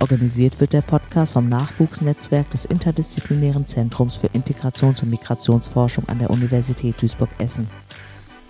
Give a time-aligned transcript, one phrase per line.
[0.00, 6.30] Organisiert wird der Podcast vom Nachwuchsnetzwerk des Interdisziplinären Zentrums für Integrations- und Migrationsforschung an der
[6.30, 7.68] Universität Duisburg-Essen.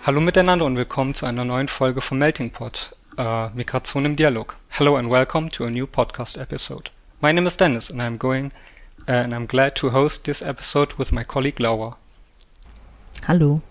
[0.05, 4.55] Hallo miteinander und willkommen zu einer neuen Folge von Melting Pot, uh, Migration im Dialog.
[4.69, 6.91] Hello and welcome to a new podcast episode.
[7.21, 8.51] My name is Dennis and I'm going
[9.07, 11.95] uh, and I'm glad to host this episode with my colleague Laura.
[13.27, 13.61] Hallo.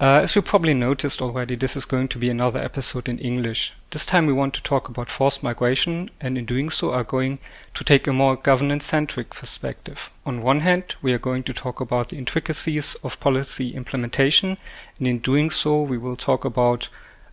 [0.00, 3.72] Uh, as you probably noticed already, this is going to be another episode in English.
[3.90, 7.38] This time we want to talk about forced migration, and in doing so are going
[7.74, 10.10] to take a more governance-centric perspective.
[10.26, 14.56] On one hand, we are going to talk about the intricacies of policy implementation,
[14.98, 16.88] and in doing so we will talk about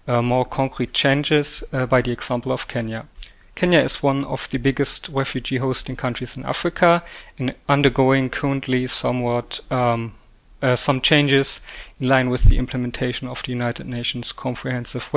[0.08, 3.08] uh, more concrete changes uh, by the example of Kenya.
[3.56, 7.04] Kenya is one of the biggest refugee hosting countries in Africa
[7.40, 10.14] and undergoing currently somewhat um,
[10.62, 11.60] uh, some changes
[12.00, 15.10] in line with the implementation of the United Nations Comprehensive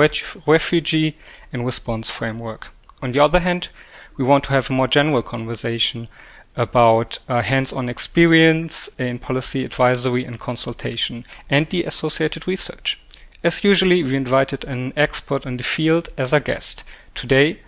[0.47, 1.17] Refugee
[1.51, 2.67] and Response Framework.
[3.01, 3.69] On the other hand,
[4.17, 6.07] we want to have a more general conversation
[6.55, 12.99] about uh, hands-on experience in policy advisory and consultation and the associated research.
[13.43, 16.83] As usually, we invited an expert in the field as a guest.
[17.13, 17.59] Today,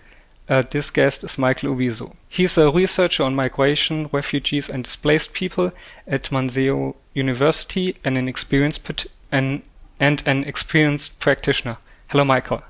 [0.48, 2.16] uh, this guest is Michael Owiso.
[2.28, 5.72] He's a researcher on migration, refugees, and displaced people
[6.06, 9.62] at Maseno University and an experienced and,
[10.00, 11.76] and an experienced practitioner.
[12.08, 12.62] Hello, Michael.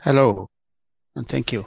[0.00, 0.48] Hello,
[1.14, 1.66] and thank you.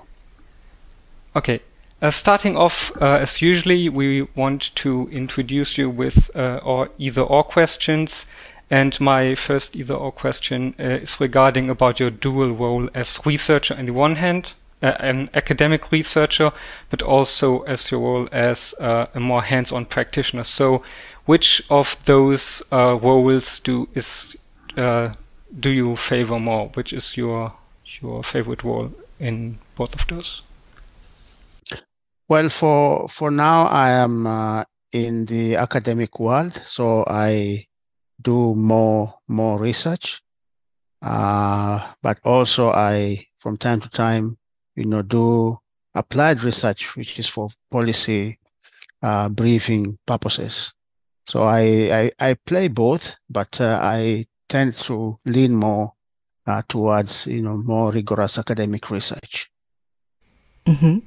[1.35, 1.61] Okay.
[2.01, 7.21] Uh, starting off, uh, as usually, we want to introduce you with uh, or either
[7.21, 8.25] or questions.
[8.69, 13.75] And my first either or question uh, is regarding about your dual role as researcher
[13.77, 16.51] on the one hand an academic researcher,
[16.89, 20.43] but also as your role as uh, a more hands-on practitioner.
[20.43, 20.83] So,
[21.25, 24.35] which of those uh, roles do is
[24.77, 25.13] uh,
[25.59, 26.69] do you favor more?
[26.73, 27.53] Which is your
[28.01, 30.41] your favorite role in both of those?
[32.27, 37.67] Well, for for now, I am uh, in the academic world, so I
[38.21, 40.21] do more more research,
[41.01, 44.38] uh, but also I from time to time
[44.79, 45.57] you know, do
[45.93, 48.39] applied research, which is for policy
[49.03, 50.73] uh, briefing purposes.
[51.27, 51.61] So I,
[52.19, 55.93] I, I play both, but uh, I tend to lean more
[56.47, 59.51] uh, towards, you know, more rigorous academic research.
[60.65, 60.99] Mm-hmm.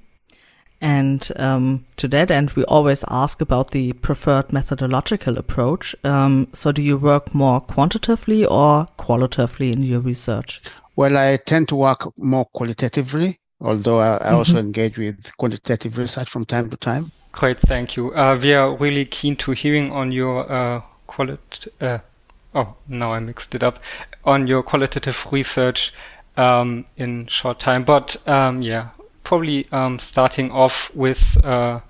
[0.81, 5.95] And um, to that end, we always ask about the preferred methodological approach.
[6.03, 10.61] Um, so, do you work more quantitatively or qualitatively in your research?
[10.97, 14.67] Well, I tend to work more qualitatively although I, I also mm-hmm.
[14.67, 17.13] engage with quantitative research from time to time.
[17.33, 18.15] Great, thank you.
[18.15, 21.69] Uh, we are really keen to hearing on your uh, qualit.
[21.81, 21.99] Uh,
[22.55, 23.79] oh, now I mixed it up.
[24.25, 25.95] On your qualitative research
[26.37, 28.89] um, in short time, but um, yeah,
[29.25, 31.81] probably um, starting off with uh,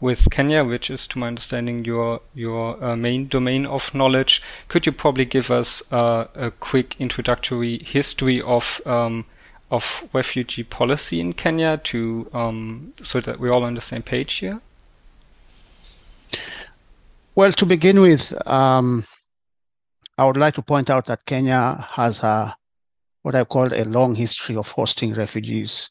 [0.00, 4.42] with Kenya, which is, to my understanding, your your uh, main domain of knowledge.
[4.68, 9.24] Could you probably give us uh, a quick introductory history of um,
[9.72, 14.34] of refugee policy in Kenya to um, so that we're all on the same page
[14.34, 14.60] here?
[17.34, 19.06] Well, to begin with, um,
[20.18, 22.54] I would like to point out that Kenya has a
[23.22, 25.88] what I call a long history of hosting refugees.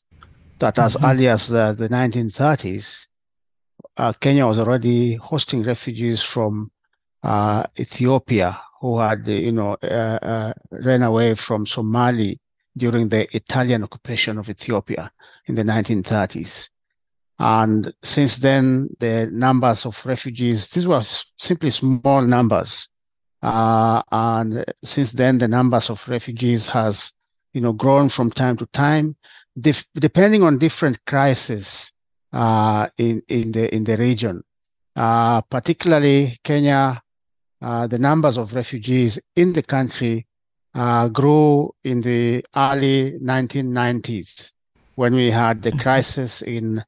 [0.60, 1.06] That as mm-hmm.
[1.06, 3.08] early as the, the 1930s,
[3.98, 6.70] uh, Kenya was already hosting refugees from
[7.24, 12.40] uh, Ethiopia who had, you know, uh, uh ran away from Somali
[12.78, 15.12] during the Italian occupation of Ethiopia
[15.48, 16.70] in the 1930s.
[17.40, 21.04] And since then, the numbers of refugees, these were
[21.38, 22.88] simply small numbers.
[23.42, 27.12] Uh, and since then, the numbers of refugees has,
[27.54, 29.16] you know, grown from time to time,
[29.60, 31.92] depending on different crises
[32.32, 34.44] uh, in, in, the, in the region.
[34.96, 37.02] Uh, particularly Kenya,
[37.62, 40.28] uh, the numbers of refugees in the country
[40.74, 44.54] uh, grew in the early 1990s
[44.96, 45.80] when we had the mm-hmm.
[45.80, 46.84] crisis in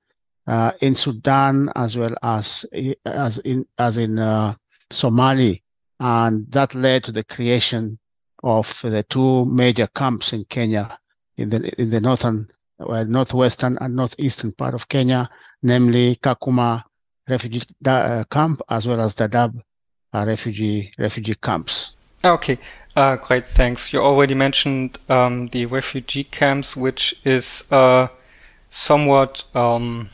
[0.48, 2.66] uh, in Sudan as well as
[3.06, 4.54] as in as in uh,
[4.92, 5.64] Somali,
[6.00, 7.98] and that led to the creation
[8.44, 11.00] of the two major camps in Kenya,
[11.38, 15.30] in the in the northern, well, northwestern and northeastern part of Kenya,
[15.62, 16.84] namely Kakuma
[17.28, 19.62] refugee uh, camp as well as Dadaab
[20.14, 21.94] uh, refugee refugee camps.
[22.26, 22.58] Okay,
[22.95, 23.92] Uh, great, thanks.
[23.92, 28.07] You already mentioned um, the refugee camps, which is uh,
[28.69, 30.10] somewhat, um,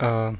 [0.00, 0.32] uh,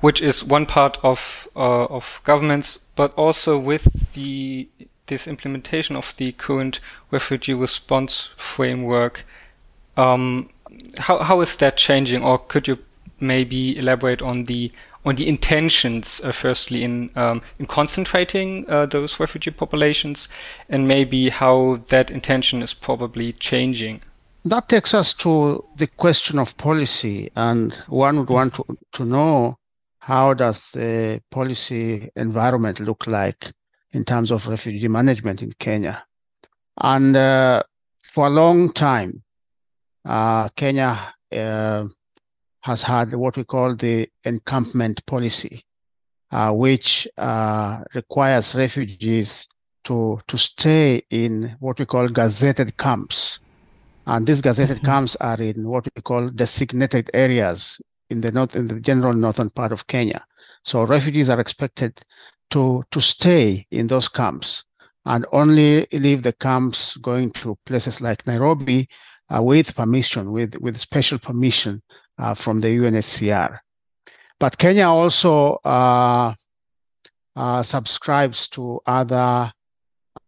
[0.00, 4.68] which is one part of uh, of governments, but also with the
[5.06, 6.80] this implementation of the current
[7.12, 9.24] refugee response framework.
[9.96, 10.50] Um,
[10.98, 12.78] how how is that changing, or could you
[13.20, 14.72] maybe elaborate on the
[15.06, 20.28] on the intentions, uh, firstly, in um, in concentrating uh, those refugee populations,
[20.68, 24.02] and maybe how that intention is probably changing.
[24.44, 29.58] That takes us to the question of policy, and one would want to, to know
[29.98, 33.52] how does the policy environment look like
[33.92, 36.04] in terms of refugee management in Kenya.
[36.78, 37.62] And uh,
[38.04, 39.22] for a long time,
[40.04, 41.84] uh, Kenya uh,
[42.66, 45.64] has had what we call the encampment policy,
[46.32, 49.46] uh, which uh, requires refugees
[49.84, 53.38] to, to stay in what we call gazetted camps.
[54.08, 54.86] And these gazetted mm-hmm.
[54.86, 57.80] camps are in what we call designated areas
[58.10, 60.24] in the north, in the general northern part of Kenya.
[60.64, 62.02] So refugees are expected
[62.50, 64.64] to, to stay in those camps
[65.04, 68.88] and only leave the camps going to places like Nairobi
[69.32, 71.80] uh, with permission, with, with special permission
[72.18, 73.58] uh, from the UNHCR.
[74.38, 76.34] But Kenya also uh,
[77.34, 79.52] uh, subscribes to other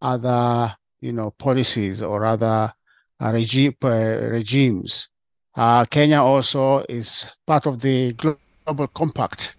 [0.00, 2.73] other you know policies or other
[3.20, 5.08] uh, regime, uh, regimes.
[5.55, 9.56] Uh, Kenya also is part of the Global Compact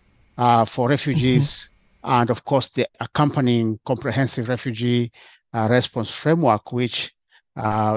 [0.67, 1.69] for refugees,
[2.03, 2.21] mm-hmm.
[2.21, 5.11] and of course the accompanying comprehensive refugee
[5.53, 7.13] response framework, which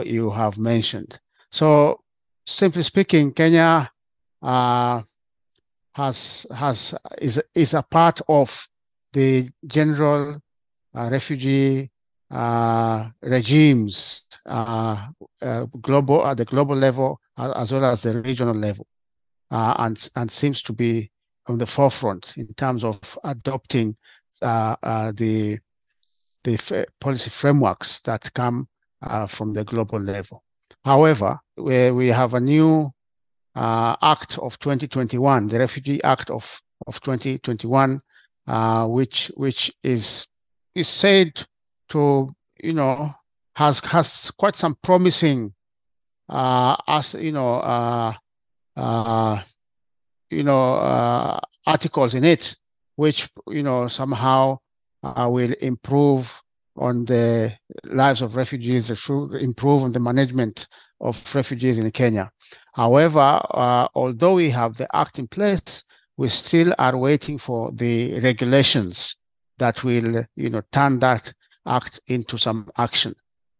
[0.04, 1.18] you have mentioned.
[1.52, 2.00] So,
[2.44, 3.92] simply speaking, Kenya
[4.42, 5.02] uh,
[5.92, 8.68] has has is is a part of
[9.12, 10.40] the general
[10.94, 11.90] uh, refugee
[12.30, 15.06] uh, regimes uh,
[15.42, 18.86] uh, global at the global level as well as the regional level,
[19.50, 21.10] uh, and and seems to be
[21.46, 23.96] on the forefront in terms of adopting
[24.40, 25.58] the
[26.44, 26.58] the
[27.00, 28.66] policy frameworks that come
[29.28, 30.42] from the global level.
[30.84, 32.90] However, we, we have a new
[33.54, 38.00] uh, Act of 2021, the Refugee Act of, of 2021,
[38.46, 40.26] uh, which which is
[40.74, 41.44] is said
[41.90, 43.10] to you know
[43.54, 45.52] has has quite some promising
[46.28, 48.14] uh, as you know uh,
[48.76, 49.42] uh,
[50.30, 52.56] you know uh, articles in it,
[52.96, 54.58] which you know somehow
[55.02, 56.32] uh, will improve
[56.76, 57.52] on the
[57.84, 60.66] lives of refugees, improve on the management
[61.00, 62.30] of refugees in Kenya.
[62.74, 65.84] However, uh, although we have the act in place,
[66.16, 69.16] we still are waiting for the regulations
[69.58, 71.32] that will, you know, turn that
[71.66, 73.14] act into some action.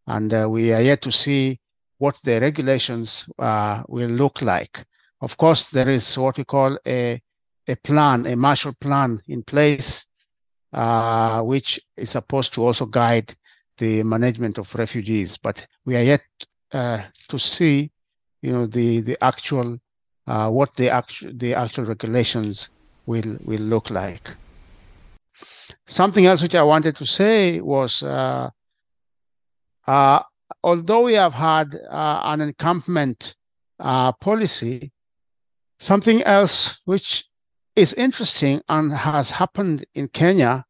[0.07, 1.61] And uh, we are yet to see
[1.99, 4.85] what the regulations uh, will look like.
[5.21, 7.23] Of course, there is what we call a,
[7.69, 10.05] a plan, a Marshall Plan in place,
[10.73, 13.33] uh, which is supposed to also guide
[13.79, 15.39] the management of refugees.
[15.39, 16.23] But we are yet
[16.73, 17.92] uh, to see
[18.43, 19.79] you know the the actual
[20.27, 22.69] uh, what the actual the actual regulations
[23.07, 24.31] will will look like.
[25.87, 28.51] Something else which I wanted to say was, uh,
[29.87, 30.23] uh,
[30.63, 33.35] although we have had uh, an encampment
[33.81, 34.93] uh, policy,
[35.81, 37.25] something else which
[37.75, 40.65] is interesting and has happened in Kenya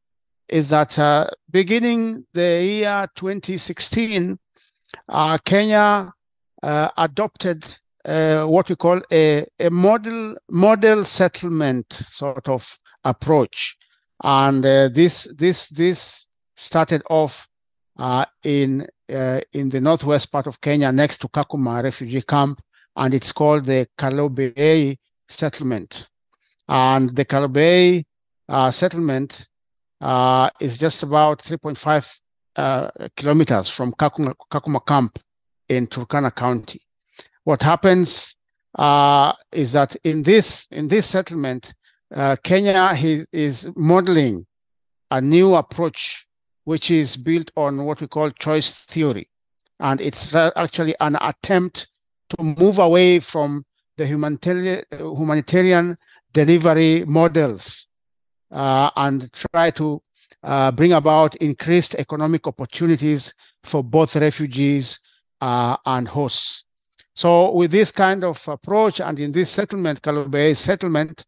[0.49, 4.39] is that uh, beginning the year 2016,
[5.45, 6.13] Kenya
[6.63, 7.65] adopted
[8.05, 13.77] uh, what we call a, a model model settlement sort of approach,
[14.25, 16.27] and uh, this this this
[16.57, 17.47] started off
[17.99, 22.61] uh, in uh, in the northwest part of Kenya, next to Kakuma refugee camp,
[22.97, 26.09] and it's called the Kalobeyei settlement.
[26.69, 28.05] And the Kalobeyei
[28.49, 29.47] uh, settlement
[30.61, 35.19] is just about 3.5 kilometers from Kakuma, Kakuma camp
[35.69, 36.81] in Turkana County.
[37.45, 38.37] What happens
[38.79, 41.75] uh, is that in this in this settlement,
[42.15, 44.47] uh, Kenya he, is modeling
[45.11, 46.27] a new approach,
[46.65, 49.29] which is built on what we call choice theory,
[49.81, 51.89] and it's actually an attempt
[52.31, 53.65] to move away from
[53.97, 55.99] the humanitarian humanitarian
[56.33, 57.89] delivery models
[58.51, 60.03] uh, and try to
[60.43, 64.99] uh, bring about increased economic opportunities for both refugees
[65.43, 66.65] uh, and hosts.
[67.15, 71.27] So with this kind of approach and in this settlement, Kalobeyei settlement,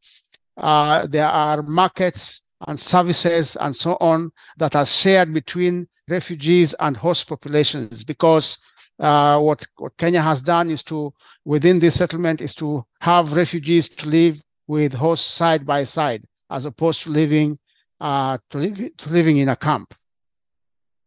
[0.57, 6.97] uh, there are markets and services and so on that are shared between refugees and
[6.97, 8.57] host populations because
[9.01, 11.13] uh, what, what Kenya has done is to,
[11.45, 16.65] within this settlement, is to have refugees to live with hosts side by side, as
[16.65, 17.59] opposed to living
[18.01, 19.93] uh, to, live, to living in a camp.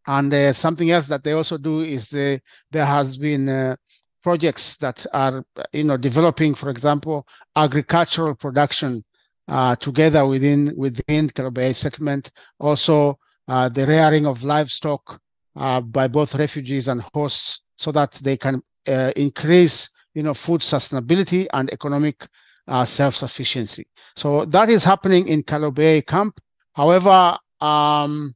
[0.07, 3.75] And uh, something else that they also do is they, there has been uh,
[4.23, 9.03] projects that are, you know, developing, for example, agricultural production
[9.47, 12.31] uh, together within within Kalobeyei settlement.
[12.59, 15.19] Also, uh, the rearing of livestock
[15.55, 20.61] uh, by both refugees and hosts, so that they can uh, increase, you know, food
[20.61, 22.27] sustainability and economic
[22.67, 23.87] uh, self-sufficiency.
[24.15, 26.39] So that is happening in Kalobeyei camp.
[26.73, 28.35] However, um,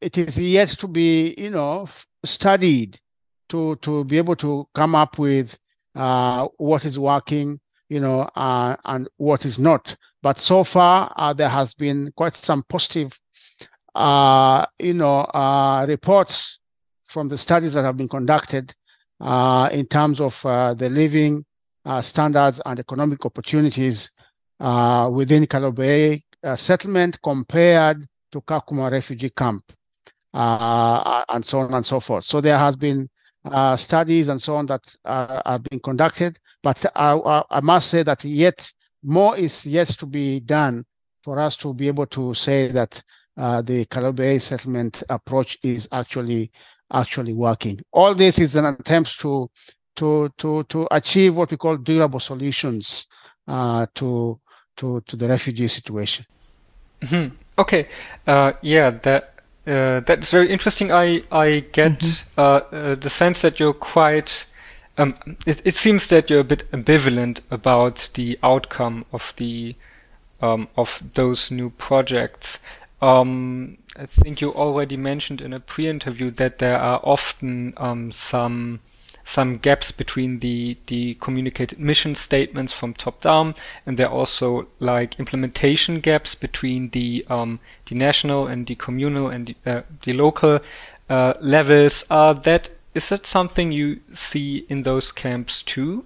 [0.00, 1.88] it is yet to be, you know,
[2.24, 2.98] studied
[3.48, 5.58] to to be able to come up with
[5.94, 9.94] uh, what is working, you know, uh, and what is not.
[10.22, 13.18] But so far, uh, there has been quite some positive,
[13.94, 16.60] uh, you know, uh, reports
[17.08, 18.74] from the studies that have been conducted
[19.20, 21.44] uh, in terms of the living
[22.00, 24.10] standards and economic opportunities
[24.58, 26.22] within Kalobeyei
[26.56, 29.72] settlement compared to Kakuma refugee camp
[30.34, 32.24] and so on and so forth.
[32.24, 33.08] So there has been
[33.44, 38.02] uh, studies and so on that uh, are being conducted, but I, I, must say
[38.04, 38.70] that yet
[39.02, 40.84] more is yet to be done
[41.22, 43.02] for us to be able to say that
[43.36, 46.52] uh, the Kalobeyei settlement approach is actually
[46.92, 47.80] actually working.
[47.92, 49.50] All this is an attempt to
[49.96, 53.06] to to to achieve what we call durable solutions
[53.48, 54.38] uh, to
[54.76, 56.24] to to the refugee situation.
[57.00, 57.34] Mm-hmm.
[57.58, 57.88] Okay,
[58.26, 59.31] uh, yeah, that
[59.66, 60.90] uh, that's very interesting.
[60.90, 62.40] I I get mm-hmm.
[62.40, 64.46] uh, uh, the sense that you're quite.
[64.98, 65.14] Um,
[65.46, 69.74] it, it seems that you're a bit ambivalent about the outcome of the
[70.40, 72.58] um, of those new projects.
[73.00, 78.80] Um, I think you already mentioned in a pre-interview that there are often um, some
[79.24, 83.54] some gaps between the the communicated mission statements from top down,
[83.86, 89.28] and there are also like implementation gaps between the um, the national and the communal
[89.28, 90.60] and the, uh, the local
[91.08, 92.04] uh, levels.
[92.10, 96.04] Are that is that something you see in those camps too?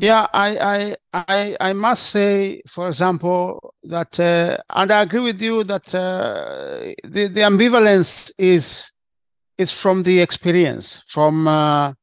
[0.00, 0.96] Yeah, I, I,
[1.28, 6.92] I, I must say, for example, that, uh, and I agree with you that uh,
[7.04, 8.90] the the ambivalence is
[9.58, 11.94] is from the experience, from uh,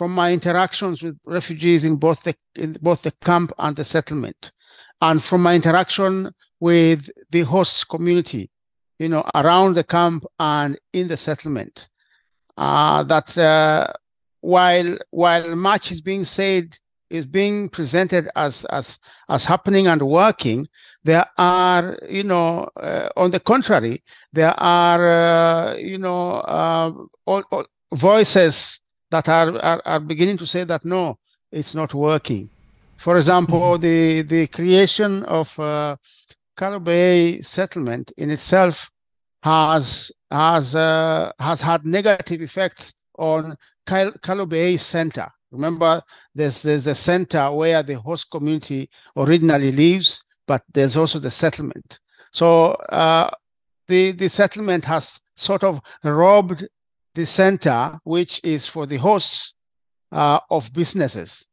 [0.00, 4.50] from my interactions with refugees in both the in both the camp and the settlement,
[5.02, 8.48] and from my interaction with the host community,
[8.98, 11.90] you know, around the camp and in the settlement,
[12.56, 13.88] uh, that uh,
[14.40, 16.78] while while much is being said
[17.10, 20.66] is being presented as as as happening and working,
[21.04, 24.02] there are you know uh, on the contrary
[24.32, 26.90] there are uh, you know uh,
[27.26, 28.80] all, all voices
[29.10, 31.18] that are, are, are beginning to say that no,
[31.50, 32.48] it's not working.
[32.96, 33.82] For example, mm-hmm.
[33.82, 35.96] the, the creation of uh,
[36.82, 38.90] Bay settlement in itself
[39.42, 45.28] has has uh, has had negative effects on Kal- Bay Center.
[45.50, 46.02] Remember,
[46.34, 51.98] there's there's a center where the host community originally lives, but there's also the settlement.
[52.32, 53.30] So uh,
[53.88, 56.68] the the settlement has sort of robbed
[57.14, 59.54] the center, which is for the hosts
[60.12, 61.46] uh, of businesses.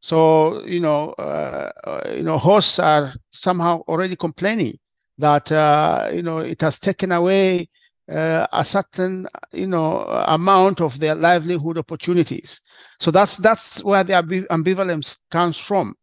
[0.00, 4.78] So you know, uh, uh, you know, hosts are somehow already complaining
[5.18, 7.68] that uh, you know it has taken away
[8.10, 12.60] uh, a certain you know amount of their livelihood opportunities.
[12.98, 14.14] So that's that's where the
[14.50, 15.94] ambivalence comes from.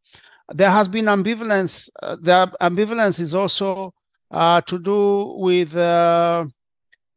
[0.53, 1.89] There has been ambivalence.
[2.01, 3.93] Uh, the ambivalence is also
[4.31, 5.75] to do with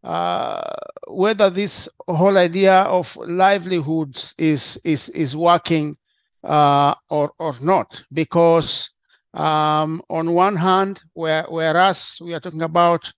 [0.04, 0.62] uh,
[1.09, 5.97] whether this whole idea of livelihoods is is is working
[6.45, 8.02] uh, or or not.
[8.12, 8.90] Because
[9.35, 13.12] um, on one hand where, whereas we are talking about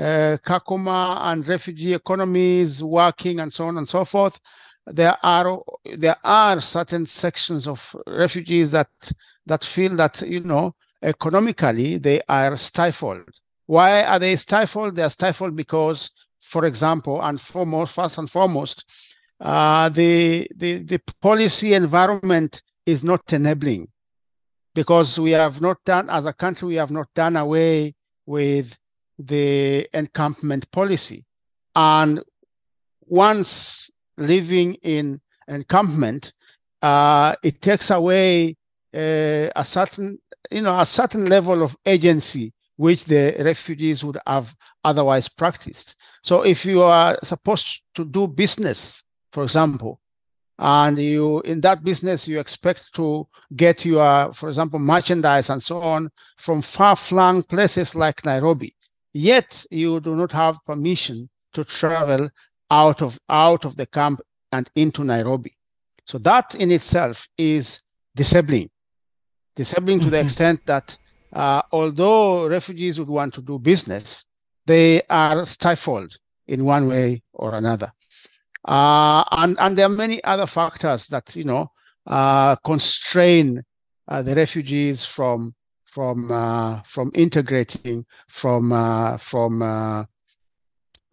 [0.00, 4.40] uh, Kakuma and refugee economies working and so on and so forth
[4.86, 5.60] there are
[5.96, 8.88] there are certain sections of refugees that
[9.46, 13.28] that feel that you know economically they are stifled
[13.66, 14.96] why are they stifled?
[14.96, 18.84] They are stifled because, for example, and foremost, first and foremost,
[19.40, 23.88] uh, the, the the policy environment is not enabling
[24.74, 27.94] because we have not done as a country we have not done away
[28.26, 28.76] with
[29.18, 31.24] the encampment policy
[31.76, 32.20] and
[33.06, 36.32] once living in encampment
[36.82, 38.56] uh, it takes away
[38.94, 40.18] uh, a certain
[40.50, 42.52] you know a certain level of agency
[42.82, 45.94] which the refugees would have otherwise practiced.
[46.24, 50.00] So if you are supposed to do business, for example,
[50.58, 55.80] and you in that business you expect to get your for example merchandise and so
[55.80, 58.76] on from far-flung places like nairobi
[59.14, 62.28] yet you do not have permission to travel
[62.70, 64.20] out of out of the camp
[64.52, 65.56] and into nairobi
[66.04, 67.80] so that in itself is
[68.14, 68.68] disabling
[69.56, 70.04] disabling mm-hmm.
[70.04, 70.26] to the mm-hmm.
[70.26, 70.96] extent that
[71.32, 74.24] uh, although refugees would want to do business
[74.66, 77.92] they are stifled in one way or another
[78.64, 81.70] uh, and, and there are many other factors that, you know,
[82.06, 83.62] uh, constrain
[84.08, 90.06] uh, the refugees from from uh, from integrating, from uh, from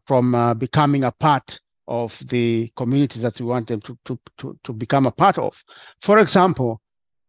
[0.05, 4.73] from becoming a part of the communities that we want them to to to, to
[4.73, 5.63] become a part of.
[6.01, 6.81] For example,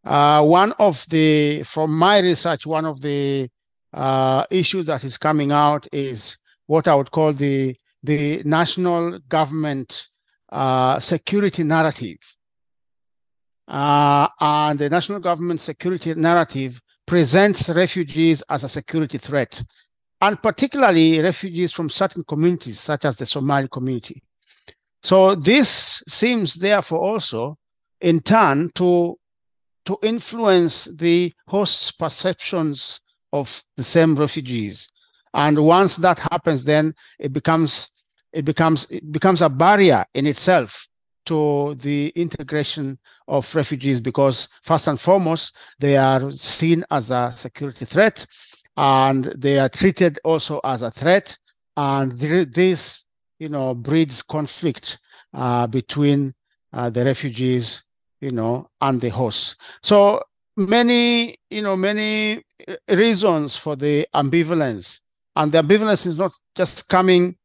[0.03, 3.49] one of the from my research, one of the
[4.49, 10.09] issues that is coming out is what I would call the the national government
[10.51, 12.17] uh, security narrative.
[13.67, 19.63] Uh, and the national government security narrative presents refugees as a security threat,
[20.21, 24.21] and particularly refugees from certain communities, such as the Somali community.
[25.03, 27.57] So this seems therefore also
[28.01, 29.17] in turn to
[29.85, 33.01] to influence the host's perceptions
[33.33, 34.87] of the same refugees.
[35.33, 37.89] And once that happens, then it becomes
[38.33, 40.87] it becomes it becomes a barrier in itself
[41.25, 42.97] to the integration
[43.27, 48.25] of refugees because first and foremost they are seen as a security threat
[48.77, 51.37] and they are treated also as a threat
[51.77, 53.05] and this
[53.39, 54.97] you know breeds conflict
[55.33, 56.33] uh, between
[56.73, 57.83] uh, the refugees
[58.21, 60.21] you know and the hosts so
[60.57, 64.99] many you know many uh, reasons for the ambivalence
[65.35, 67.35] and the ambivalence is not just coming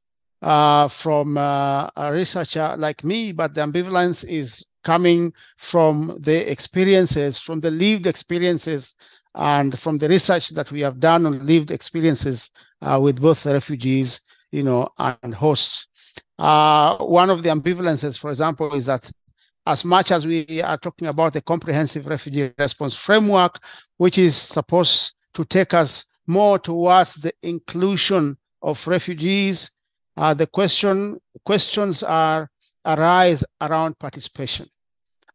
[0.42, 7.38] uh, from uh, a researcher like me, but the ambivalence is coming from the experiences,
[7.38, 8.94] from the lived experiences,
[9.35, 12.51] and from the research that we have done on lived experiences
[12.83, 14.20] uh, with both refugees,
[14.53, 15.88] you know, and hosts.
[16.38, 19.11] Uh, one of the ambivalences, for example, is that
[19.66, 23.59] as much as we are talking about a comprehensive refugee response framework,
[23.96, 29.70] which is supposed to take us more towards the inclusion of refugees
[30.16, 32.50] uh, the question questions are
[32.85, 34.66] arise around participation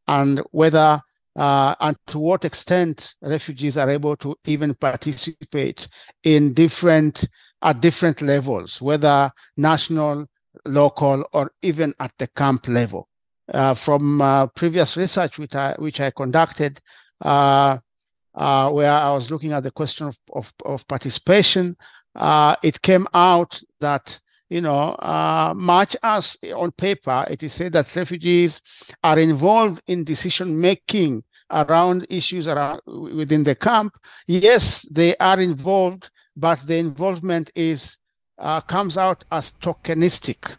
[0.08, 1.02] and whether
[1.38, 5.88] uh, and to what extent refugees are able to even participate
[6.24, 7.26] in different
[7.62, 10.26] at different levels, whether national,
[10.66, 13.08] local, or even at the camp level.
[13.54, 16.80] Uh, from uh, previous research which I which I conducted,
[17.22, 17.78] uh,
[18.34, 21.76] where I was looking at the question of of, of participation,
[22.64, 24.20] it came out that
[24.52, 28.62] you know, uh, much as on paper it is said that refugees
[29.02, 33.98] are involved in decision making around issues around within the camp.
[34.28, 37.98] Yes, they are involved, but the involvement is
[38.40, 40.58] uh, comes out as tokenistic.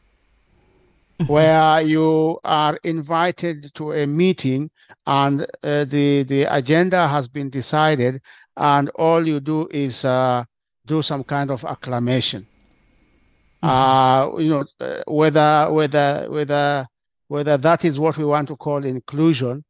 [1.26, 4.70] where you are invited to a meeting
[5.06, 8.20] and uh, the the agenda has been decided,
[8.56, 10.44] and all you do is uh,
[10.86, 12.46] do some kind of acclamation
[13.62, 16.86] uh, you know, uh, whether whether whether
[17.28, 19.64] whether that is what we want to call inclusion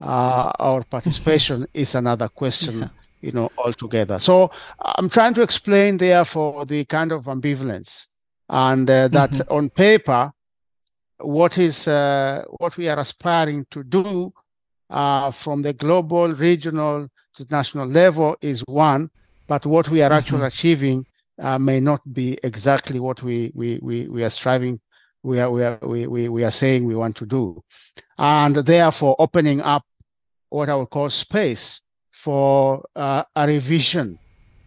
[0.00, 2.80] uh, or participation is another question.
[2.80, 2.88] Yeah.
[3.20, 4.20] You know, altogether.
[4.20, 8.06] So I'm trying to explain, therefore, the kind of ambivalence,
[8.48, 9.52] and uh, that mm-hmm.
[9.52, 10.30] on paper,
[11.20, 14.32] what is uh, what we are aspiring to do
[14.90, 19.10] uh, from the global, regional to national level is one,
[19.46, 20.18] but what we are mm-hmm.
[20.18, 21.06] actually achieving
[21.40, 24.80] uh, may not be exactly what we we we, we are striving
[25.22, 27.62] we are we are we, we, we are saying we want to do
[28.18, 29.84] and therefore opening up
[30.50, 34.18] what i would call space for uh, a revision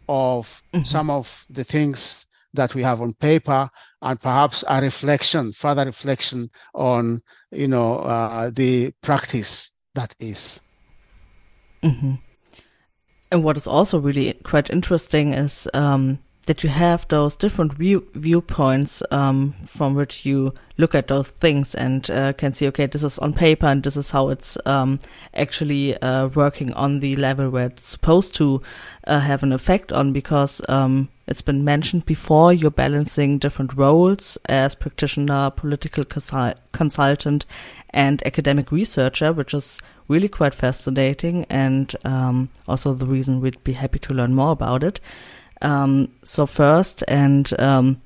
[0.08, 0.84] of mm-hmm.
[0.84, 3.70] some of the things that we have on paper
[4.02, 10.60] and perhaps a reflection further reflection on you know uh, the practice that is
[11.84, 12.16] mm-hmm.
[13.32, 18.08] and what is also really quite interesting is um, that you have those different view
[18.14, 23.04] viewpoints um, from which you look at those things and uh, can see, okay, this
[23.04, 25.00] is on paper and this is how it's um,
[25.36, 28.62] actually uh, working on the level where it's supposed to
[29.06, 34.38] uh, have an effect on because um, it's been mentioned before you're balancing different roles
[34.46, 37.46] as practitioner, political consul consultant,
[37.92, 43.74] and academic researcher, which is really quite fascinating and um, also the reason we'd be
[43.74, 45.00] happy to learn more about it.
[45.62, 48.02] Um, so first, and um,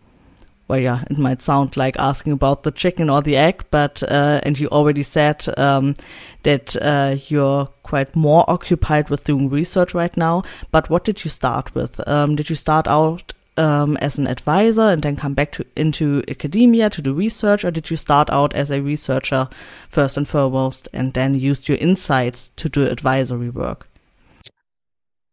[0.68, 4.42] well, yeah, it might sound like asking about the chicken or the egg, but uh,
[4.44, 5.96] and you already said um,
[6.44, 10.44] that uh, you're quite more occupied with doing research right now.
[10.72, 12.06] But what did you start with?
[12.08, 16.24] Um, did you start out um, as an advisor and then come back to into
[16.28, 19.48] academia to do research, or did you start out as a researcher
[19.90, 23.88] first and foremost, and then used your insights to do advisory work?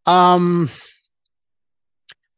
[0.05, 0.69] Um,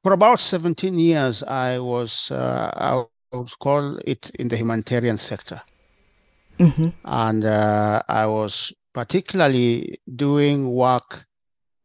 [0.06, 3.04] for about 17 years, I was uh, I
[3.36, 5.60] would call it in the humanitarian sector,
[6.60, 6.90] mm-hmm.
[7.06, 11.26] and uh, I was particularly doing work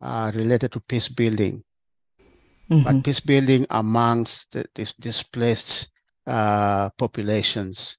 [0.02, 1.64] uh, related to peace building
[2.70, 2.84] mm-hmm.
[2.84, 4.66] but peace building amongst the,
[5.00, 5.88] displaced
[6.26, 7.96] uh, populations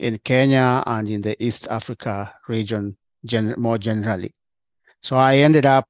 [0.00, 4.34] in Kenya and in the East Africa region gen- more generally.
[5.02, 5.86] So I ended up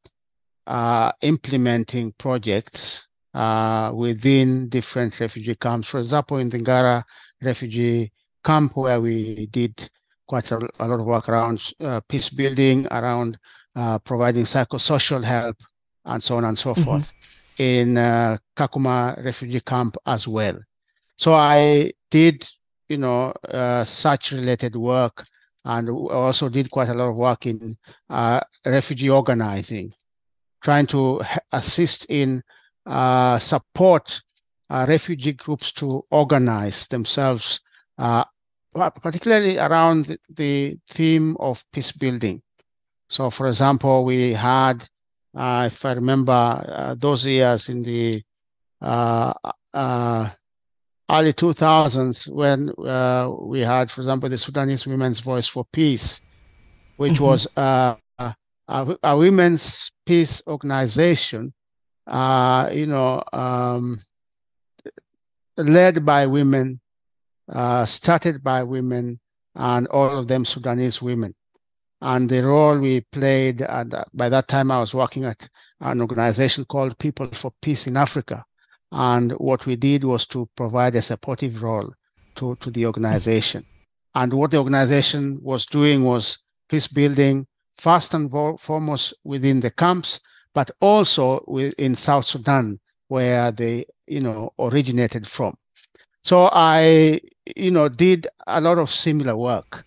[0.66, 5.88] uh, implementing projects uh, within different refugee camps.
[5.88, 7.02] For example, in the Ngara
[7.42, 8.12] refugee
[8.44, 9.90] camp, where we did
[10.26, 13.38] quite a, a lot of work around uh, peace building, around
[13.76, 15.56] uh, providing psychosocial help,
[16.04, 16.82] and so on and so mm-hmm.
[16.82, 17.12] forth
[17.58, 20.58] in uh, Kakuma refugee camp as well.
[21.16, 22.48] So I did,
[22.88, 25.24] you know, uh, such related work
[25.64, 27.76] and also did quite a lot of work in
[28.10, 29.94] uh, refugee organizing,
[30.62, 32.42] trying to assist in
[32.86, 34.20] support
[34.70, 37.60] uh, refugee groups to organize themselves,
[37.98, 38.24] uh,
[38.74, 42.42] particularly around the theme of peace building.
[43.08, 44.88] So, for example, we had
[45.34, 48.22] uh, if I remember uh, those years in the
[48.80, 49.32] uh,
[49.72, 50.30] uh
[51.10, 56.20] early 2000s when uh, we had, for example, the Sudanese Women's Voice for Peace,
[56.96, 57.24] which mm-hmm.
[57.24, 61.52] was uh, a, a, women's peace organization,
[62.72, 64.02] you know, um,
[65.56, 66.80] led by women,
[67.48, 69.20] uh, started by women,
[69.54, 71.34] and all of them Sudanese women
[72.04, 73.62] and the role we played.
[73.62, 75.48] And by that time, I was working at
[75.80, 78.44] an organization called People for Peace in Africa.
[78.92, 81.92] And what we did was to provide a supportive role
[82.36, 83.64] to, to the organization.
[84.14, 86.38] And what the organization was doing was
[86.68, 87.46] peace building,
[87.78, 90.20] first and foremost within the camps,
[90.54, 91.40] but also
[91.78, 95.56] in South Sudan, where they, you know, originated from.
[96.22, 97.20] So I,
[97.56, 99.84] you know, did a lot of similar work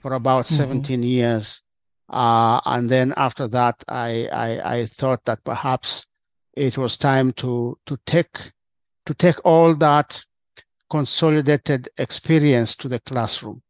[0.00, 0.56] for about mm-hmm.
[0.56, 1.62] 17 years.
[2.08, 6.06] Uh, and then after that, I, I, I thought that perhaps
[6.54, 8.52] it was time to to take
[9.06, 10.22] to take all that
[10.90, 13.62] consolidated experience to the classroom,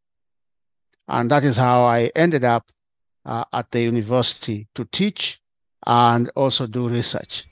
[1.07, 2.71] and that is how I ended up
[3.25, 5.40] uh, at the university to teach
[5.87, 7.47] and also do research.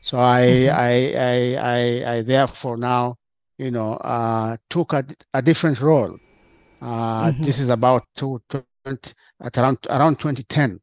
[0.00, 0.76] So I mm-hmm.
[0.76, 3.16] I, I, I I therefore now
[3.58, 6.18] you know uh, took a, a different role
[6.84, 7.42] uh, mm-hmm.
[7.42, 10.78] This is about two, 20, at around around 2010.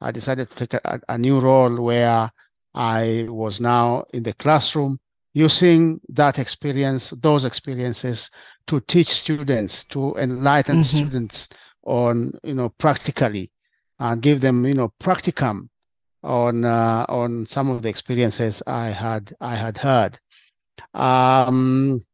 [0.00, 2.30] I decided to take a, a, new role where
[2.74, 4.98] I was now in the classroom
[5.34, 8.30] using that experience, those experiences,
[8.68, 11.06] to teach students, to enlighten mm-hmm.
[11.06, 11.48] students
[11.84, 13.50] on you know practically,
[13.98, 15.68] and give them you know practicum
[16.22, 20.18] on uh, on some of the experiences I had I had heard.
[20.94, 22.04] Um,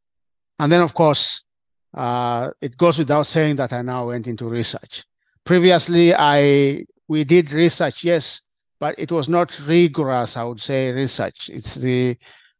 [0.58, 1.42] and then of course
[1.94, 5.04] uh, it goes without saying that I now went into research.
[5.44, 8.42] Previously, I we did research, yes,
[8.80, 10.36] but it was not rigorous.
[10.36, 11.50] I would say research.
[11.52, 12.16] It's the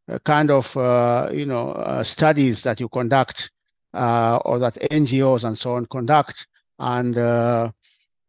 [0.09, 3.51] uh, kind of uh, you know uh, studies that you conduct
[3.93, 6.47] uh, or that NGOs and so on conduct,
[6.79, 7.71] and uh,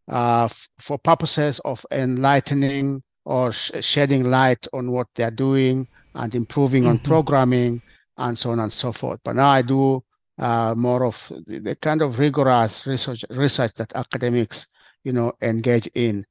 [0.09, 6.83] f- for purposes of enlightening or sh- shedding light on what they're doing and improving
[6.83, 6.93] mm-hmm.
[6.93, 7.83] on programming
[8.19, 9.21] and so on and so forth.
[9.25, 10.03] But now I do
[10.39, 14.67] uh, more of the, the, kind of rigorous research research that academics,
[15.05, 16.25] you know, engage in.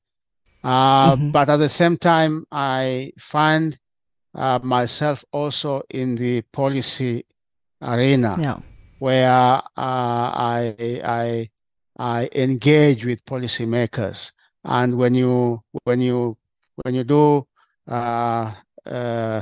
[0.63, 1.31] Uh, mm-hmm.
[1.31, 3.77] But at the same time, I find
[4.35, 7.25] uh, myself also in the policy
[7.81, 8.59] arena, yeah.
[8.99, 11.49] where uh, I I
[11.97, 14.31] I engage with policymakers,
[14.63, 16.37] and when you when you
[16.83, 17.45] when you do
[17.87, 18.53] uh,
[18.85, 19.41] uh,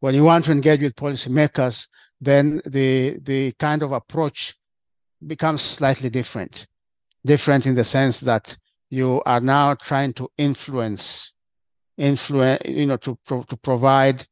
[0.00, 1.86] when you want to engage with policymakers,
[2.20, 4.54] then the the kind of approach
[5.26, 6.66] becomes slightly different.
[7.24, 8.56] Different in the sense that
[8.90, 11.32] you are now trying to influence,
[11.96, 14.26] influence, you know, to to provide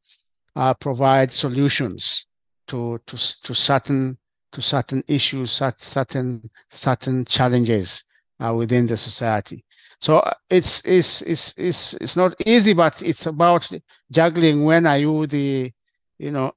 [0.55, 2.25] uh, provide solutions
[2.67, 4.17] to to to certain
[4.51, 8.03] to certain issues, certain certain challenges
[8.43, 9.63] uh, within the society.
[10.01, 13.69] So uh, it's it's it's it's it's not easy, but it's about
[14.11, 15.71] juggling when are you the
[16.21, 16.53] you know,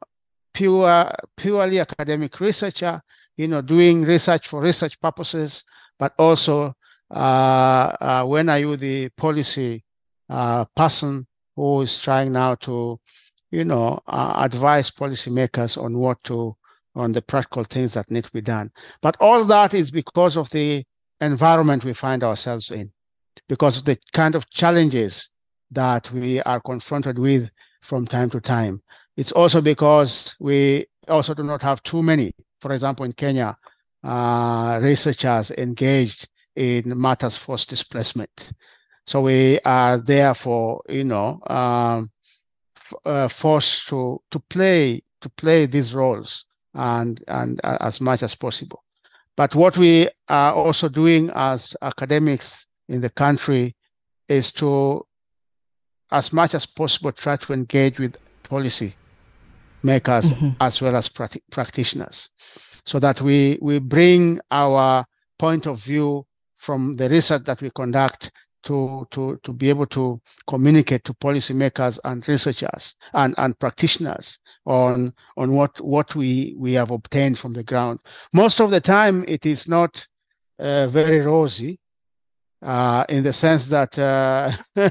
[0.53, 3.01] pure, purely academic researcher,
[3.37, 5.65] you know, doing research for research purposes,
[5.99, 6.75] but also
[7.11, 9.83] uh, uh, when are you the policy
[10.29, 11.27] uh, person
[11.57, 13.01] who is trying now to,
[13.51, 16.55] you know, uh, advise policymakers on what to,
[16.95, 18.71] on the practical things that need to be done.
[19.01, 20.85] But all that is because of the
[21.23, 22.93] environment we find ourselves in,
[23.49, 25.31] because of the kind of challenges
[25.71, 27.49] that we are confronted with
[27.83, 28.83] from time to time.
[29.17, 33.57] It's also because we also do not have too many, for example, in Kenya,
[34.03, 38.53] uh, researchers engaged in matters forced displacement.
[39.07, 42.11] So we are therefore, you know, um,
[43.05, 46.45] uh, forced to to play to play these roles
[46.75, 48.83] and and uh, as much as possible.
[49.37, 53.75] But what we are also doing as academics in the country
[54.29, 55.07] is to,
[56.11, 58.95] as much as possible, try to engage with policy
[59.83, 60.51] makers mm-hmm.
[60.61, 61.11] as well as
[61.51, 62.31] practitioners,
[62.87, 65.05] so that we we bring our
[65.39, 66.25] point of view
[66.57, 68.31] from the research that we conduct
[68.65, 75.13] to, to, to be able to communicate to policymakers and researchers and, and practitioners on,
[75.37, 78.01] on what, what we, we have obtained from the ground.
[78.33, 80.07] Most of the time, it is not
[80.59, 81.79] uh, very rosy
[82.65, 84.91] uh, in the sense that uh, uh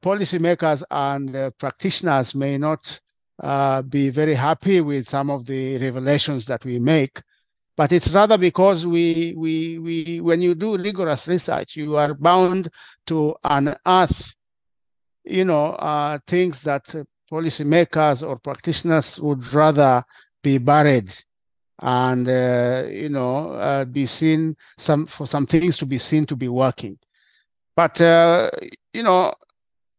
[0.00, 3.00] policymakers and uh, practitioners may not
[3.90, 7.20] be very happy with some of the revelations that we make
[7.76, 12.70] but it's rather because we we we when you do rigorous research you are bound
[13.06, 14.32] to unearth
[15.24, 16.84] you know things that
[17.30, 20.02] policymakers or practitioners would rather
[20.42, 21.12] be buried
[21.80, 26.36] and uh, you know uh, be seen some for some things to be seen to
[26.36, 26.98] be working
[27.74, 28.50] but uh,
[28.92, 29.32] you know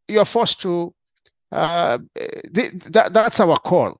[0.08, 0.94] you're forced to
[1.52, 4.00] th- that, that's our call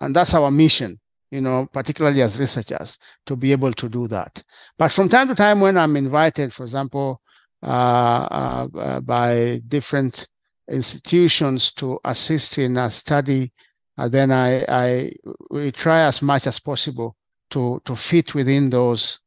[0.00, 0.98] and that's our mission
[1.30, 4.42] you know, particularly as researchers, to be able to do that.
[4.78, 7.20] But from time to time, when I'm invited, for example,
[7.62, 10.26] uh, uh, by different
[10.70, 13.52] institutions to assist in a study,
[14.08, 15.12] then I, I
[15.50, 17.16] we try as much as possible
[17.50, 19.18] to to fit within those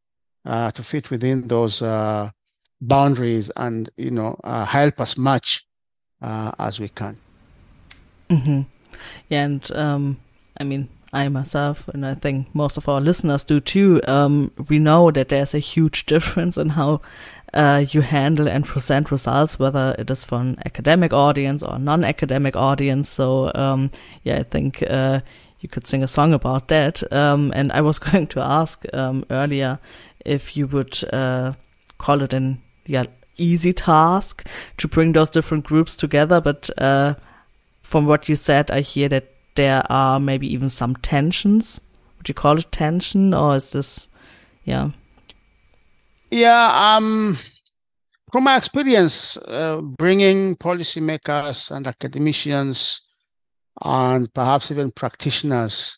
[0.46, 2.30] uh, to fit within those uh,
[2.82, 5.66] boundaries and you know help as much
[6.22, 7.18] as we can.
[8.30, 8.62] Mm-hmm.
[9.30, 10.20] Yeah, and um,
[10.58, 14.80] I mean, I myself, and I think most of our listeners do too, um, we
[14.80, 17.02] know that there's a huge difference in how
[17.54, 22.56] uh, you handle and present results, whether it is for an academic audience or non-academic
[22.56, 23.10] audience.
[23.10, 23.92] So, um,
[24.24, 25.22] yeah, I think uh,
[25.60, 27.12] you could sing a song about that.
[27.14, 29.80] Um, and I was going to ask um, earlier
[30.26, 31.54] if you would uh,
[31.98, 33.06] call it an yeah
[33.38, 34.46] easy task
[34.78, 37.16] to bring those different groups together, but uh,
[37.82, 41.82] from what you said, I hear that there are maybe even some tensions.
[42.18, 44.08] Would you call it tension, or is this,
[44.64, 44.92] yeah?
[46.34, 47.38] Yeah, um,
[48.32, 53.02] from my experience, uh, bringing policymakers and academicians
[53.84, 55.96] and perhaps even practitioners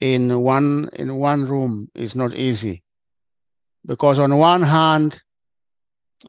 [0.00, 2.84] in one in one room is not easy,
[3.84, 5.20] because on one hand,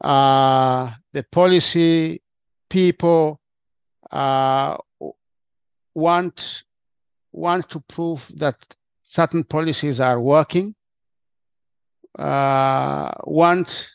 [0.00, 2.20] uh, the policy
[2.68, 3.40] people
[4.10, 4.76] uh,
[5.94, 6.64] want
[7.30, 8.56] want to prove that
[9.04, 10.74] certain policies are working,
[12.18, 13.90] uh, want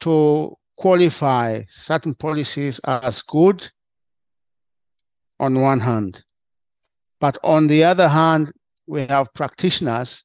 [0.00, 3.68] to qualify certain policies as good
[5.40, 6.22] on one hand.
[7.20, 8.52] But on the other hand,
[8.86, 10.24] we have practitioners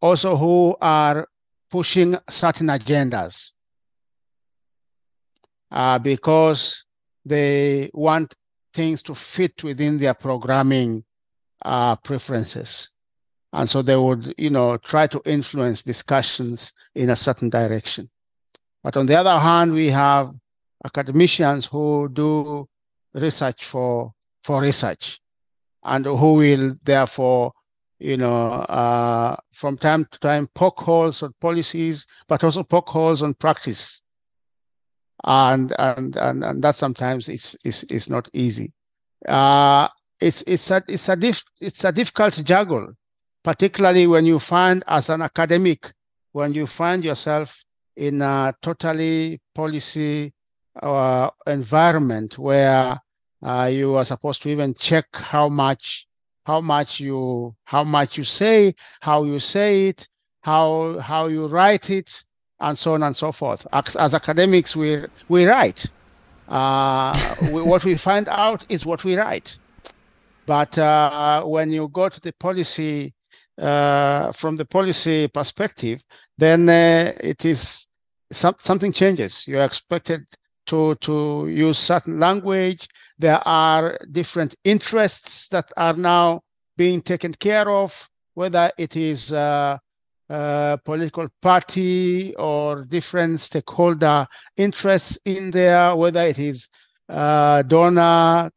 [0.00, 1.26] also who are
[1.70, 3.50] pushing certain agendas
[5.70, 6.84] uh, because
[7.24, 8.34] they want
[8.74, 11.04] things to fit within their programming
[11.64, 12.88] uh, preferences.
[13.52, 18.08] And so they would, you know, try to influence discussions in a certain direction.
[18.82, 20.32] But on the other hand, we have
[20.84, 22.68] academicians who do
[23.12, 24.12] research for
[24.44, 25.20] for research,
[25.82, 27.52] and who will therefore,
[27.98, 33.22] you know, uh, from time to time poke holes on policies, but also poke holes
[33.22, 34.00] on practice
[35.24, 38.72] and and and, and that sometimes is is is not easy.
[39.28, 39.88] Uh,
[40.20, 42.88] it's it's a it's a diff, it's a difficult juggle,
[43.42, 45.92] particularly when you find as an academic
[46.32, 47.62] when you find yourself
[47.96, 50.32] in a totally policy
[50.82, 52.98] uh, environment where
[53.42, 56.06] uh, you are supposed to even check how much
[56.44, 60.08] how much you how much you say, how you say it,
[60.40, 62.24] how how you write it,
[62.60, 63.66] and so on and so forth.
[63.72, 65.86] As, as academics, we we write.
[66.48, 67.12] Uh,
[67.52, 69.58] we, what we find out is what we write.
[70.46, 73.12] But uh, when you go to the policy,
[73.60, 76.02] from the policy perspective,
[76.38, 77.86] then uh, it is
[78.32, 79.46] some, something changes.
[79.46, 80.24] You're expected
[80.66, 82.88] to, to use certain language.
[83.18, 86.42] There are different interests that are now
[86.76, 89.78] being taken care of, whether it is uh,
[90.30, 96.68] uh, political party or different stakeholder interests in there, whether it is
[97.08, 98.50] uh, donor,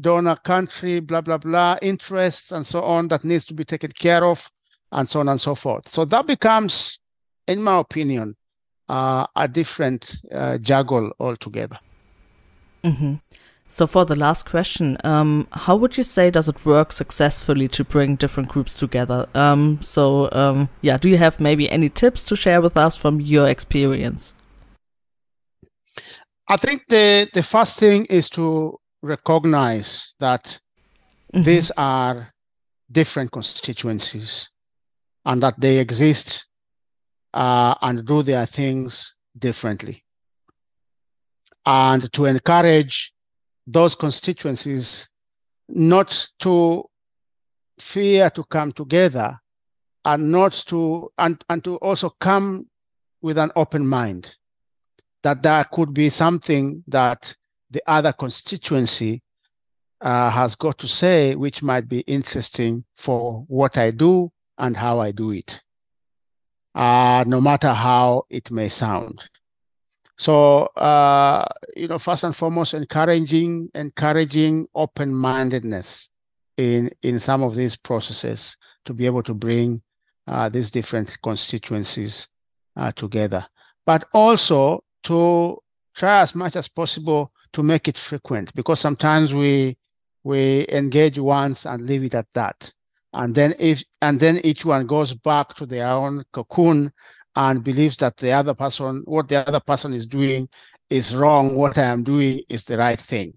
[0.00, 4.24] donor country, blah, blah, blah, interests and so on that needs to be taken care
[4.24, 4.50] of,
[4.92, 5.88] and so on and so forth.
[5.88, 6.98] So that becomes,
[7.46, 8.36] in my opinion,
[8.88, 11.78] uh, a different uh, juggle altogether.
[12.84, 13.14] Mm-hmm.
[13.68, 17.84] So for the last question, um, how would you say does it work successfully to
[17.84, 19.26] bring different groups together?
[19.34, 23.18] Um, so um, yeah, do you have maybe any tips to share with us from
[23.18, 24.34] your experience?
[26.48, 30.58] I think the the first thing is to recognize that
[31.34, 31.42] mm-hmm.
[31.42, 32.32] these are
[32.90, 34.48] different constituencies
[35.24, 36.46] and that they exist
[37.34, 40.04] uh, and do their things differently.
[41.64, 43.12] And to encourage
[43.66, 45.08] those constituencies
[45.68, 46.84] not to
[47.78, 49.38] fear to come together
[50.04, 52.66] and not to and, and to also come
[53.20, 54.34] with an open mind
[55.22, 57.34] that there could be something that
[57.72, 59.22] the other constituency
[60.00, 65.00] uh, has got to say which might be interesting for what I do and how
[65.00, 65.60] I do it,
[66.74, 69.22] uh, no matter how it may sound.
[70.18, 76.10] So, uh, you know, first and foremost, encouraging encouraging open-mindedness
[76.58, 79.82] in in some of these processes to be able to bring
[80.26, 82.28] uh, these different constituencies
[82.76, 83.46] uh, together,
[83.86, 85.58] but also to
[85.94, 89.76] try as much as possible to make it frequent, because sometimes we
[90.24, 92.72] we engage once and leave it at that,
[93.12, 96.92] and then if and then each one goes back to their own cocoon
[97.36, 100.48] and believes that the other person, what the other person is doing
[100.90, 103.32] is wrong, what I am doing is the right thing.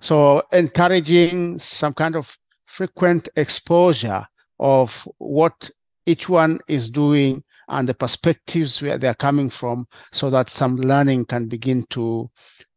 [0.00, 4.26] So encouraging some kind of frequent exposure
[4.58, 5.70] of what
[6.06, 11.26] each one is doing and the perspectives where they're coming from so that some learning
[11.26, 12.28] can begin to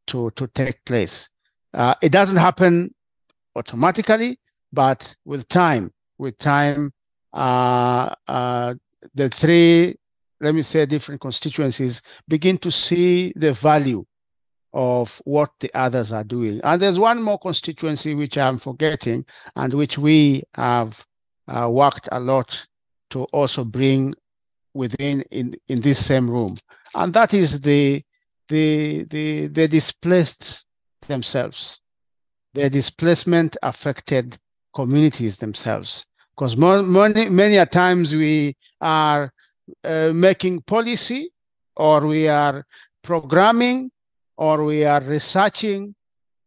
[0.08, 1.30] to to take place
[1.74, 2.94] uh, it doesn't happen
[3.56, 4.40] automatically
[4.72, 6.92] but with time with time
[7.34, 8.74] uh, uh,
[9.16, 9.96] the three
[10.44, 14.06] let me say, different constituencies begin to see the value
[14.74, 16.60] of what the others are doing.
[16.66, 21.06] And there's one more constituency which I'm forgetting and which we have
[21.48, 22.66] uh, worked a lot
[23.12, 24.16] to also bring
[24.74, 26.58] within in, in this same room.
[26.94, 28.04] And that is the
[28.54, 30.66] the the the displaced
[31.08, 31.82] themselves,
[32.54, 34.38] Their displacement affected
[34.80, 36.06] communities themselves.
[36.36, 39.32] Because many many a times we are
[39.84, 41.32] uh, making policy
[41.76, 42.66] or we are
[43.02, 43.92] programming
[44.38, 45.96] or we are researching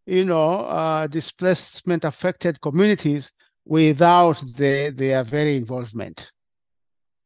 [0.06, 3.32] you know uh, displacement affected communities
[3.64, 6.32] without the, their very involvement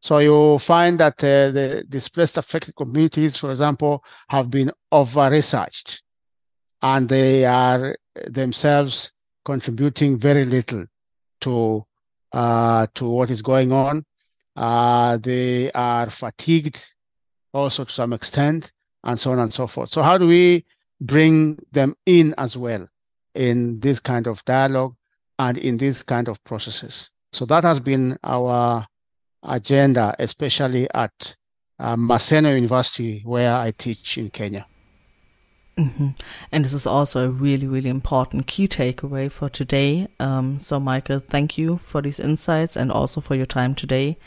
[0.01, 6.03] so you find that uh, the displaced affected communities for example have been over researched
[6.83, 9.13] and they are themselves
[9.45, 10.85] contributing very little
[11.41, 11.85] to
[12.33, 14.05] uh, to what is going on
[14.57, 16.85] uh, they are fatigued
[17.53, 18.73] also to some extent,
[19.05, 19.89] and so on and so forth.
[19.89, 20.65] So, how do we
[21.01, 22.87] bring them in as well
[23.35, 24.95] in this kind of dialogue
[25.39, 27.11] and in this kind of processes?
[27.33, 28.87] So, that has been our
[29.43, 31.35] agenda, especially at
[31.79, 34.67] uh, Maseno University, where I teach in Kenya.
[35.79, 36.09] Mm-hmm.
[36.53, 40.09] And this is also a really, really important key takeaway for today.
[40.19, 44.19] Um, so, Michael, thank you for these insights and also for your time today.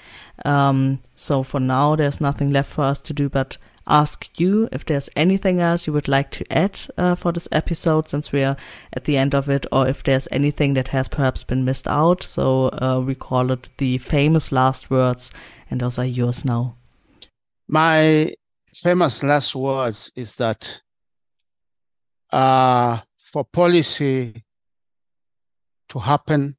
[0.45, 4.85] Um, so, for now, there's nothing left for us to do but ask you if
[4.85, 8.57] there's anything else you would like to add uh, for this episode since we are
[8.93, 12.23] at the end of it, or if there's anything that has perhaps been missed out.
[12.23, 15.31] So, uh, we call it the famous last words,
[15.69, 16.77] and those are yours now.
[17.67, 18.33] My
[18.75, 20.81] famous last words is that
[22.31, 24.43] uh, for policy
[25.89, 26.57] to happen,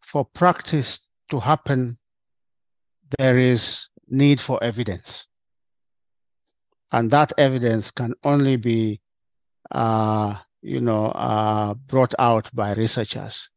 [0.00, 1.00] for practice
[1.30, 1.98] to happen,
[3.18, 5.26] there is need for evidence.
[6.92, 9.00] And that evidence can only be,
[9.70, 13.50] uh, you know, uh, brought out by researchers.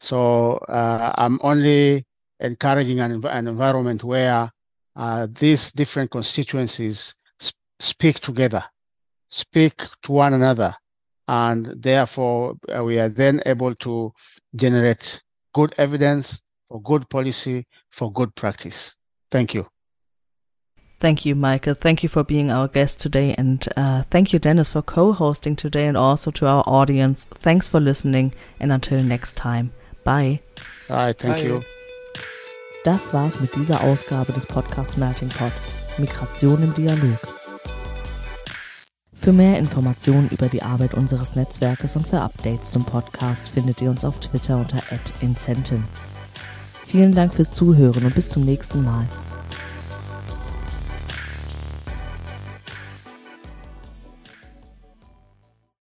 [0.00, 2.04] So uh, I'm only
[2.40, 4.50] encouraging an, an environment where
[4.96, 8.64] uh, these different constituencies sp- speak together
[9.28, 10.74] speak to one another
[11.28, 14.12] And therefore, uh, we are then able to
[14.56, 15.22] generate
[15.54, 18.96] good evidence for good policy, for good practice.
[19.30, 19.75] Thank you.
[20.98, 21.74] Thank you, Michael.
[21.74, 23.34] Thank you for being our guest today.
[23.36, 27.26] And uh, thank you, Dennis, for co hosting today and also to our audience.
[27.42, 28.32] Thanks for listening.
[28.58, 29.72] And until next time.
[30.04, 30.40] Bye.
[30.88, 31.12] Bye.
[31.12, 31.42] Thank Bye.
[31.42, 31.62] you.
[32.84, 35.52] Das war's mit dieser Ausgabe des Podcasts Melting Pot.
[35.98, 37.18] Migration im Dialog.
[39.12, 43.90] Für mehr Informationen über die Arbeit unseres Netzwerkes und für Updates zum Podcast findet ihr
[43.90, 44.82] uns auf Twitter unter
[45.20, 45.84] @incenten.
[46.86, 49.08] Vielen Dank fürs Zuhören und bis zum nächsten Mal.